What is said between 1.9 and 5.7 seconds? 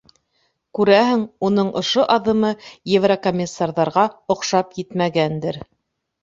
аҙымы еврокомиссарҙарға оҡшап етмәгәндер.